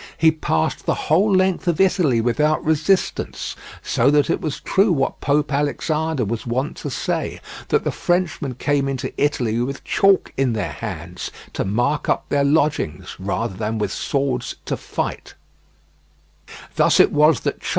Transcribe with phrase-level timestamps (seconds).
[0.17, 5.21] He passed the whole length of Italy without resistance: so that it was true what
[5.21, 10.53] Pope Alexander was wont to say: That the Frenchmen came into Italy with chalk in
[10.53, 15.35] their hands, to mark up their lodgings, rather than with swords to fight."